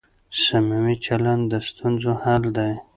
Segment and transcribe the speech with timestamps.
[0.43, 2.71] صميمي چلند د ستونزو حل دی.